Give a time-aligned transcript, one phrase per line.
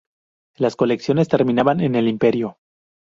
[0.55, 2.57] Las colecciones terminan en el Imperio.